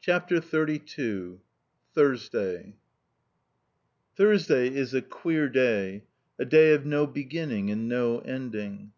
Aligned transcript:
CHAPTER 0.00 0.40
XXXII 0.40 1.34
THURSDAY 1.94 2.74
Thursday 4.16 4.74
is 4.74 4.94
a 4.94 5.00
queer 5.00 5.48
day, 5.48 6.02
a 6.40 6.44
day 6.44 6.72
of 6.74 6.84
no 6.84 7.06
beginning 7.06 7.70
and 7.70 7.88
no 7.88 8.18
ending. 8.18 8.90